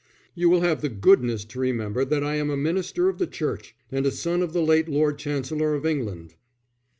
"You 0.33 0.49
will 0.49 0.61
have 0.61 0.81
the 0.81 0.89
goodness 0.89 1.45
to 1.45 1.59
remember 1.59 2.03
that 2.03 2.23
I 2.23 2.33
am 2.37 2.49
a 2.49 2.57
minister 2.57 3.07
of 3.07 3.19
the 3.19 3.27
Church 3.27 3.75
and 3.91 4.03
a 4.07 4.11
son 4.11 4.41
of 4.41 4.51
the 4.51 4.63
late 4.63 4.89
Lord 4.89 5.19
Chancellor 5.19 5.75
of 5.75 5.85
England." 5.85 6.33